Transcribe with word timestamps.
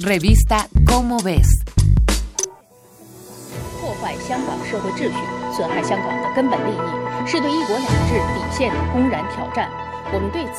Revista 0.00 0.68
Cómo 0.86 1.22
ves. 1.22 1.46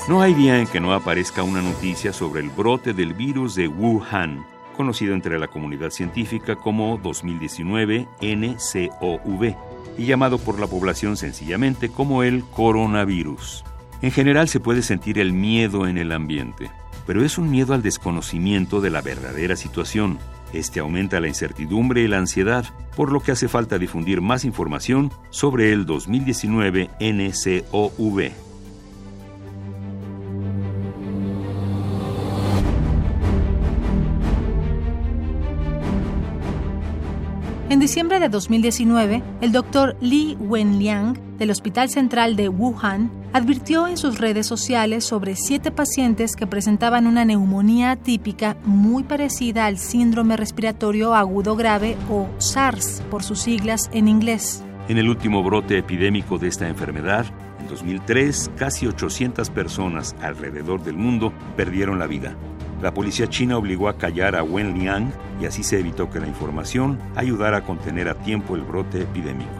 No 0.07 0.21
hay 0.21 0.33
día 0.33 0.57
en 0.57 0.67
que 0.67 0.79
no 0.79 0.93
aparezca 0.93 1.43
una 1.43 1.61
noticia 1.61 2.13
sobre 2.13 2.39
el 2.39 2.49
brote 2.49 2.93
del 2.93 3.13
virus 3.13 3.55
de 3.55 3.67
Wuhan, 3.67 4.45
conocido 4.77 5.13
entre 5.13 5.37
la 5.37 5.49
comunidad 5.49 5.89
científica 5.89 6.55
como 6.55 6.97
2019 6.97 8.07
NCOV 8.21 9.55
y 9.97 10.05
llamado 10.05 10.37
por 10.37 10.61
la 10.61 10.67
población 10.67 11.17
sencillamente 11.17 11.89
como 11.89 12.23
el 12.23 12.45
coronavirus. 12.45 13.65
En 14.01 14.11
general 14.11 14.47
se 14.47 14.61
puede 14.61 14.81
sentir 14.81 15.19
el 15.19 15.33
miedo 15.33 15.87
en 15.87 15.97
el 15.97 16.13
ambiente, 16.13 16.71
pero 17.05 17.23
es 17.23 17.37
un 17.37 17.49
miedo 17.49 17.73
al 17.73 17.81
desconocimiento 17.81 18.81
de 18.81 18.89
la 18.89 19.01
verdadera 19.01 19.55
situación. 19.55 20.17
Este 20.53 20.79
aumenta 20.79 21.19
la 21.19 21.27
incertidumbre 21.27 22.01
y 22.01 22.07
la 22.07 22.17
ansiedad, 22.17 22.65
por 22.95 23.11
lo 23.11 23.19
que 23.19 23.31
hace 23.31 23.47
falta 23.47 23.77
difundir 23.77 24.21
más 24.21 24.45
información 24.45 25.11
sobre 25.29 25.73
el 25.73 25.85
2019 25.85 26.89
NCOV. 26.99 28.44
En 37.75 37.81
diciembre 37.81 38.21
de 38.21 38.29
2019, 38.29 39.21
el 39.41 39.51
doctor 39.51 39.97
Li 39.99 40.37
Wenliang 40.39 41.37
del 41.37 41.51
Hospital 41.51 41.89
Central 41.89 42.37
de 42.37 42.47
Wuhan 42.47 43.11
advirtió 43.33 43.89
en 43.89 43.97
sus 43.97 44.17
redes 44.17 44.47
sociales 44.47 45.03
sobre 45.03 45.35
siete 45.35 45.71
pacientes 45.71 46.37
que 46.37 46.47
presentaban 46.47 47.05
una 47.05 47.25
neumonía 47.25 47.91
atípica 47.91 48.55
muy 48.63 49.03
parecida 49.03 49.65
al 49.65 49.77
síndrome 49.77 50.37
respiratorio 50.37 51.15
agudo 51.15 51.57
grave 51.57 51.97
o 52.09 52.29
SARS 52.37 53.03
por 53.11 53.23
sus 53.23 53.39
siglas 53.39 53.89
en 53.91 54.07
inglés. 54.07 54.63
En 54.87 54.97
el 54.97 55.09
último 55.09 55.43
brote 55.43 55.77
epidémico 55.77 56.37
de 56.37 56.47
esta 56.47 56.69
enfermedad, 56.69 57.25
en 57.59 57.67
2003, 57.67 58.51
casi 58.55 58.87
800 58.87 59.49
personas 59.49 60.15
alrededor 60.21 60.81
del 60.81 60.95
mundo 60.95 61.33
perdieron 61.57 61.99
la 61.99 62.07
vida. 62.07 62.37
La 62.81 62.93
policía 62.93 63.27
china 63.27 63.57
obligó 63.57 63.89
a 63.89 63.97
callar 63.97 64.35
a 64.35 64.43
Wen 64.43 64.77
Liang 64.77 65.11
y 65.41 65.45
así 65.45 65.63
se 65.63 65.79
evitó 65.79 66.09
que 66.09 66.19
la 66.19 66.27
información 66.27 66.99
ayudara 67.15 67.57
a 67.57 67.61
contener 67.63 68.09
a 68.09 68.15
tiempo 68.15 68.55
el 68.55 68.61
brote 68.61 69.01
epidémico. 69.01 69.51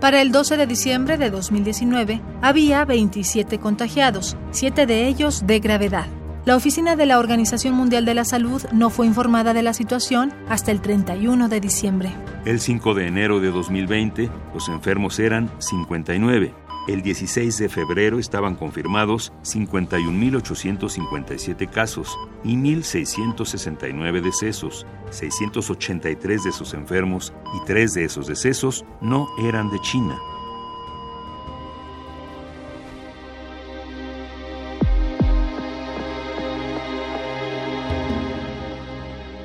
Para 0.00 0.20
el 0.20 0.32
12 0.32 0.56
de 0.56 0.66
diciembre 0.66 1.16
de 1.16 1.30
2019 1.30 2.20
había 2.40 2.84
27 2.84 3.58
contagiados, 3.58 4.36
7 4.50 4.86
de 4.86 5.06
ellos 5.06 5.46
de 5.46 5.60
gravedad. 5.60 6.06
La 6.44 6.56
oficina 6.56 6.96
de 6.96 7.06
la 7.06 7.20
Organización 7.20 7.74
Mundial 7.74 8.04
de 8.04 8.14
la 8.14 8.24
Salud 8.24 8.60
no 8.72 8.90
fue 8.90 9.06
informada 9.06 9.54
de 9.54 9.62
la 9.62 9.74
situación 9.74 10.34
hasta 10.48 10.72
el 10.72 10.80
31 10.80 11.48
de 11.48 11.60
diciembre. 11.60 12.10
El 12.44 12.58
5 12.58 12.94
de 12.94 13.06
enero 13.06 13.38
de 13.38 13.52
2020, 13.52 14.28
los 14.52 14.68
enfermos 14.68 15.20
eran 15.20 15.48
59 15.58 16.61
el 16.88 17.02
16 17.02 17.58
de 17.58 17.68
febrero 17.68 18.18
estaban 18.18 18.56
confirmados 18.56 19.32
51.857 19.44 21.70
casos 21.70 22.18
y 22.42 22.56
1.669 22.56 24.20
decesos. 24.20 24.84
683 25.10 26.44
de 26.44 26.50
esos 26.50 26.74
enfermos 26.74 27.32
y 27.54 27.60
3 27.66 27.94
de 27.94 28.04
esos 28.04 28.26
decesos 28.26 28.84
no 29.00 29.28
eran 29.38 29.70
de 29.70 29.78
China. 29.80 30.18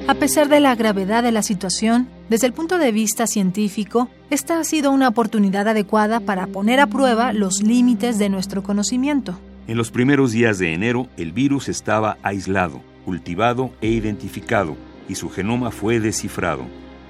A 0.08 0.16
pesar 0.16 0.48
de 0.48 0.62
la 0.62 0.74
gravedad 0.74 1.22
de 1.22 1.34
la 1.34 1.44
situación, 1.44 2.08
desde 2.30 2.48
el 2.48 2.54
punto 2.54 2.78
de 2.78 2.94
vista 2.94 3.28
científico, 3.28 4.10
esta 4.30 4.60
ha 4.60 4.64
sido 4.64 4.92
una 4.92 5.08
oportunidad 5.08 5.68
adecuada 5.68 6.20
para 6.20 6.48
poner 6.48 6.80
a 6.80 6.88
prueba 6.88 7.32
los 7.32 7.62
límites 7.62 8.20
de 8.20 8.30
nuestro 8.30 8.62
conocimiento. 8.64 9.38
En 9.68 9.78
los 9.78 9.92
primeros 9.92 10.32
días 10.32 10.60
de 10.60 10.74
enero, 10.74 11.08
el 11.18 11.32
virus 11.32 11.70
estaba 11.70 12.18
aislado, 12.24 12.82
cultivado 13.06 13.72
e 13.82 13.88
identificado, 13.88 14.76
y 15.08 15.16
su 15.16 15.30
genoma 15.30 15.72
fue 15.72 16.00
descifrado. 16.00 16.64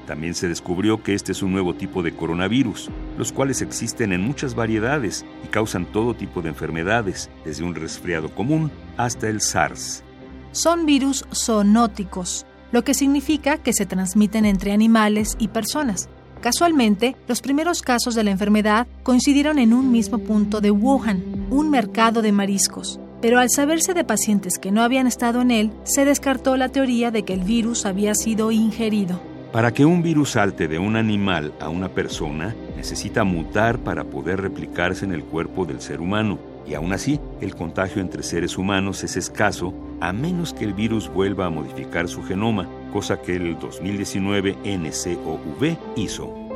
También 0.05 0.35
se 0.35 0.47
descubrió 0.47 1.03
que 1.03 1.13
este 1.13 1.33
es 1.33 1.41
un 1.41 1.51
nuevo 1.51 1.73
tipo 1.73 2.01
de 2.01 2.15
coronavirus, 2.15 2.89
los 3.17 3.33
cuales 3.33 3.61
existen 3.61 4.13
en 4.13 4.21
muchas 4.21 4.55
variedades 4.55 5.25
y 5.43 5.47
causan 5.47 5.85
todo 5.85 6.13
tipo 6.13 6.41
de 6.41 6.49
enfermedades, 6.49 7.29
desde 7.43 7.63
un 7.63 7.75
resfriado 7.75 8.29
común 8.33 8.71
hasta 8.95 9.27
el 9.27 9.41
SARS. 9.41 10.03
Son 10.51 10.85
virus 10.85 11.25
zoonóticos, 11.33 12.45
lo 12.71 12.83
que 12.83 12.93
significa 12.93 13.57
que 13.57 13.73
se 13.73 13.85
transmiten 13.85 14.45
entre 14.45 14.71
animales 14.71 15.35
y 15.39 15.49
personas. 15.49 16.09
Casualmente, 16.41 17.15
los 17.27 17.41
primeros 17.41 17.81
casos 17.81 18.13
de 18.15 18.23
la 18.23 18.31
enfermedad 18.31 18.87
coincidieron 19.03 19.57
en 19.59 19.73
un 19.73 19.91
mismo 19.91 20.19
punto 20.19 20.61
de 20.61 20.71
Wuhan, 20.71 21.47
un 21.49 21.69
mercado 21.69 22.21
de 22.21 22.31
mariscos. 22.31 22.99
Pero 23.21 23.39
al 23.39 23.49
saberse 23.49 23.93
de 23.95 24.03
pacientes 24.03 24.59
que 24.59 24.71
no 24.71 24.83
habían 24.83 25.07
estado 25.07 25.41
en 25.41 25.49
él, 25.49 25.71
se 25.83 26.05
descartó 26.05 26.55
la 26.55 26.69
teoría 26.69 27.09
de 27.09 27.23
que 27.23 27.33
el 27.33 27.43
virus 27.43 27.85
había 27.85 28.13
sido 28.13 28.51
ingerido. 28.51 29.19
Para 29.51 29.73
que 29.73 29.85
un 29.85 30.03
virus 30.03 30.31
salte 30.31 30.67
de 30.67 30.77
un 30.77 30.95
animal 30.95 31.53
a 31.59 31.69
una 31.69 31.89
persona, 31.89 32.55
necesita 32.75 33.23
mutar 33.23 33.79
para 33.79 34.03
poder 34.03 34.41
replicarse 34.41 35.05
en 35.05 35.13
el 35.13 35.23
cuerpo 35.23 35.65
del 35.65 35.81
ser 35.81 35.99
humano. 35.99 36.37
Y 36.67 36.75
aún 36.75 36.93
así, 36.93 37.19
el 37.41 37.55
contagio 37.55 38.01
entre 38.01 38.21
seres 38.21 38.57
humanos 38.57 39.03
es 39.03 39.17
escaso 39.17 39.73
a 39.99 40.13
menos 40.13 40.53
que 40.53 40.65
el 40.65 40.73
virus 40.73 41.11
vuelva 41.11 41.47
a 41.47 41.49
modificar 41.49 42.07
su 42.07 42.21
genoma, 42.23 42.67
cosa 42.87 43.21
que 43.21 43.35
el 43.35 43.59
2019 43.59 44.57
NCOV 44.63 45.77
hizo. 45.95 46.46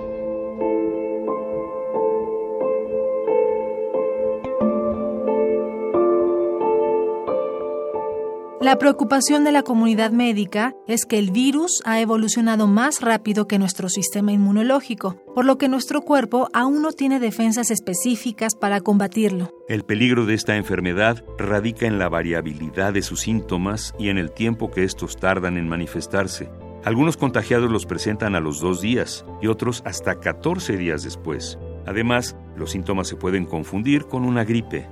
La 8.61 8.77
preocupación 8.77 9.43
de 9.43 9.51
la 9.51 9.63
comunidad 9.63 10.11
médica 10.11 10.75
es 10.87 11.07
que 11.07 11.17
el 11.17 11.31
virus 11.31 11.81
ha 11.83 11.99
evolucionado 11.99 12.67
más 12.67 13.01
rápido 13.01 13.47
que 13.47 13.57
nuestro 13.57 13.89
sistema 13.89 14.33
inmunológico, 14.33 15.15
por 15.33 15.45
lo 15.45 15.57
que 15.57 15.67
nuestro 15.67 16.01
cuerpo 16.01 16.47
aún 16.53 16.83
no 16.83 16.91
tiene 16.91 17.19
defensas 17.19 17.71
específicas 17.71 18.53
para 18.53 18.79
combatirlo. 18.79 19.51
El 19.67 19.83
peligro 19.83 20.27
de 20.27 20.35
esta 20.35 20.57
enfermedad 20.57 21.25
radica 21.39 21.87
en 21.87 21.97
la 21.97 22.07
variabilidad 22.07 22.93
de 22.93 23.01
sus 23.01 23.21
síntomas 23.21 23.95
y 23.97 24.09
en 24.09 24.19
el 24.19 24.31
tiempo 24.31 24.69
que 24.69 24.83
estos 24.83 25.17
tardan 25.17 25.57
en 25.57 25.67
manifestarse. 25.67 26.51
Algunos 26.83 27.17
contagiados 27.17 27.71
los 27.71 27.87
presentan 27.87 28.35
a 28.35 28.39
los 28.41 28.59
dos 28.59 28.79
días 28.79 29.25
y 29.41 29.47
otros 29.47 29.81
hasta 29.87 30.19
14 30.19 30.77
días 30.77 31.01
después. 31.01 31.57
Además, 31.87 32.35
los 32.55 32.69
síntomas 32.69 33.07
se 33.07 33.15
pueden 33.15 33.45
confundir 33.45 34.05
con 34.05 34.23
una 34.23 34.43
gripe. 34.43 34.87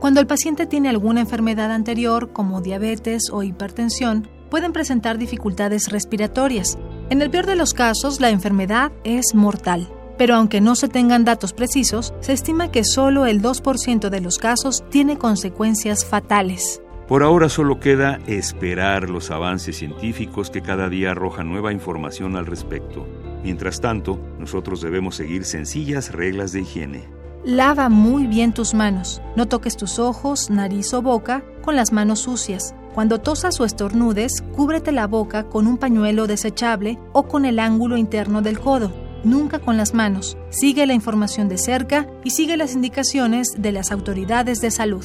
Cuando 0.00 0.20
el 0.20 0.26
paciente 0.26 0.66
tiene 0.66 0.88
alguna 0.88 1.20
enfermedad 1.20 1.72
anterior, 1.72 2.32
como 2.32 2.60
diabetes 2.60 3.30
o 3.32 3.42
hipertensión, 3.42 4.28
pueden 4.50 4.72
presentar 4.72 5.18
dificultades 5.18 5.90
respiratorias. 5.90 6.78
En 7.10 7.22
el 7.22 7.30
peor 7.30 7.46
de 7.46 7.56
los 7.56 7.74
casos, 7.74 8.20
la 8.20 8.30
enfermedad 8.30 8.92
es 9.02 9.34
mortal. 9.34 9.88
Pero 10.16 10.36
aunque 10.36 10.60
no 10.60 10.76
se 10.76 10.88
tengan 10.88 11.24
datos 11.24 11.52
precisos, 11.52 12.14
se 12.20 12.32
estima 12.32 12.70
que 12.70 12.84
solo 12.84 13.26
el 13.26 13.42
2% 13.42 14.10
de 14.10 14.20
los 14.20 14.38
casos 14.38 14.84
tiene 14.90 15.18
consecuencias 15.18 16.04
fatales. 16.04 16.80
Por 17.08 17.22
ahora 17.22 17.48
solo 17.48 17.80
queda 17.80 18.18
esperar 18.26 19.10
los 19.10 19.30
avances 19.30 19.76
científicos 19.76 20.50
que 20.50 20.62
cada 20.62 20.88
día 20.88 21.10
arrojan 21.10 21.50
nueva 21.50 21.72
información 21.72 22.36
al 22.36 22.46
respecto. 22.46 23.06
Mientras 23.42 23.80
tanto, 23.80 24.18
nosotros 24.38 24.80
debemos 24.80 25.16
seguir 25.16 25.44
sencillas 25.44 26.12
reglas 26.12 26.52
de 26.52 26.60
higiene. 26.60 27.23
Lava 27.44 27.90
muy 27.90 28.26
bien 28.26 28.54
tus 28.54 28.72
manos. 28.72 29.20
No 29.36 29.46
toques 29.46 29.76
tus 29.76 29.98
ojos, 29.98 30.48
nariz 30.48 30.94
o 30.94 31.02
boca 31.02 31.44
con 31.60 31.76
las 31.76 31.92
manos 31.92 32.20
sucias. 32.20 32.74
Cuando 32.94 33.20
tosas 33.20 33.60
o 33.60 33.66
estornudes, 33.66 34.42
cúbrete 34.56 34.92
la 34.92 35.06
boca 35.06 35.44
con 35.50 35.66
un 35.66 35.76
pañuelo 35.76 36.26
desechable 36.26 36.98
o 37.12 37.24
con 37.24 37.44
el 37.44 37.58
ángulo 37.58 37.98
interno 37.98 38.40
del 38.40 38.58
codo. 38.58 38.94
Nunca 39.24 39.58
con 39.58 39.76
las 39.76 39.92
manos. 39.92 40.38
Sigue 40.48 40.86
la 40.86 40.94
información 40.94 41.50
de 41.50 41.58
cerca 41.58 42.06
y 42.24 42.30
sigue 42.30 42.56
las 42.56 42.72
indicaciones 42.72 43.48
de 43.58 43.72
las 43.72 43.92
autoridades 43.92 44.62
de 44.62 44.70
salud. 44.70 45.04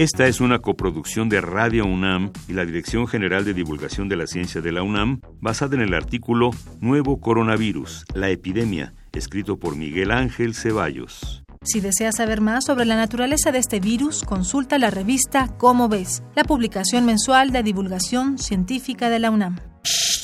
Esta 0.00 0.26
es 0.26 0.40
una 0.40 0.60
coproducción 0.60 1.28
de 1.28 1.42
Radio 1.42 1.84
UNAM 1.84 2.32
y 2.48 2.54
la 2.54 2.64
Dirección 2.64 3.06
General 3.06 3.44
de 3.44 3.52
Divulgación 3.52 4.08
de 4.08 4.16
la 4.16 4.26
Ciencia 4.26 4.62
de 4.62 4.72
la 4.72 4.82
UNAM, 4.82 5.20
basada 5.42 5.74
en 5.74 5.82
el 5.82 5.92
artículo 5.92 6.52
Nuevo 6.80 7.20
Coronavirus, 7.20 8.06
la 8.14 8.30
epidemia, 8.30 8.94
escrito 9.12 9.58
por 9.58 9.76
Miguel 9.76 10.10
Ángel 10.10 10.54
Ceballos. 10.54 11.44
Si 11.60 11.80
deseas 11.80 12.16
saber 12.16 12.40
más 12.40 12.64
sobre 12.64 12.86
la 12.86 12.96
naturaleza 12.96 13.52
de 13.52 13.58
este 13.58 13.78
virus, 13.78 14.22
consulta 14.22 14.78
la 14.78 14.88
revista 14.88 15.48
Cómo 15.58 15.90
ves, 15.90 16.22
la 16.34 16.44
publicación 16.44 17.04
mensual 17.04 17.50
de 17.50 17.62
divulgación 17.62 18.38
científica 18.38 19.10
de 19.10 19.18
la 19.18 19.30
UNAM. 19.30 19.58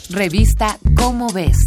Revista 0.08 0.78
Cómo 0.94 1.31
ves 1.31 1.58